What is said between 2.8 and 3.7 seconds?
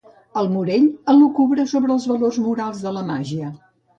de la màgia.